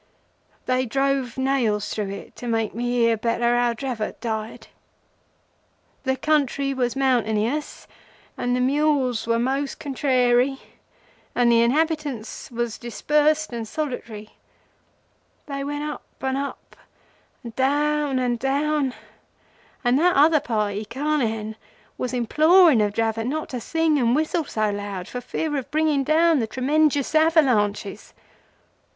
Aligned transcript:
They 0.65 0.87
drove 0.87 1.37
nails 1.37 1.93
through 1.93 2.09
it 2.09 2.35
to 2.37 2.47
make 2.47 2.73
me 2.73 2.85
hear 2.89 3.15
better 3.15 3.55
how 3.55 3.73
Dravot 3.73 4.19
died. 4.19 4.65
The 6.05 6.15
country 6.17 6.73
was 6.73 6.95
mountainous 6.95 7.85
and 8.35 8.55
the 8.55 8.61
mules 8.61 9.27
were 9.27 9.37
most 9.37 9.79
contrary, 9.79 10.57
and 11.35 11.51
the 11.51 11.61
inhabitants 11.61 12.49
was 12.49 12.79
dispersed 12.79 13.53
and 13.53 13.67
solitary. 13.67 14.31
They 15.45 15.63
went 15.63 15.83
up 15.83 16.01
and 16.19 16.35
up, 16.35 16.75
and 17.43 17.55
down 17.55 18.17
and 18.17 18.39
down, 18.39 18.95
and 19.83 19.99
that 19.99 20.15
other 20.15 20.39
party 20.39 20.83
Carnehan, 20.83 21.55
was 21.99 22.11
imploring 22.11 22.81
of 22.81 22.93
Dravot 22.93 23.27
not 23.27 23.49
to 23.49 23.61
sing 23.61 23.99
and 23.99 24.15
whistle 24.15 24.45
so 24.45 24.71
loud, 24.71 25.07
for 25.07 25.21
fear 25.21 25.55
of 25.57 25.69
bringing 25.69 26.03
down 26.03 26.39
the 26.39 26.47
tremenjus 26.47 27.13
avalanches. 27.13 28.15